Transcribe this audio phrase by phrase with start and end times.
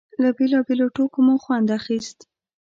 [0.21, 2.19] له بېلابېلو ټوکو مو خوند اخيست.